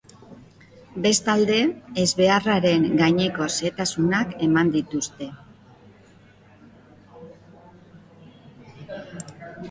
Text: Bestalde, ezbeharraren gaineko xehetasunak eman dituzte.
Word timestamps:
Bestalde, 1.05 1.57
ezbeharraren 2.03 2.87
gaineko 3.01 3.49
xehetasunak 3.55 4.33
eman 4.47 4.71
dituzte. 4.75 5.27